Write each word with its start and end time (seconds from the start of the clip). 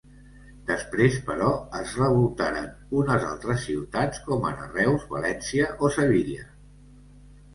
Després, 0.67 1.17
però, 1.27 1.49
es 1.79 1.91
revoltaren 1.97 2.71
unes 3.01 3.27
altres 3.33 3.61
ciutats 3.67 4.23
com 4.29 4.49
ara 4.51 4.65
Reus, 4.71 5.03
València 5.13 5.67
o 5.85 5.91
Sevilla. 5.97 6.47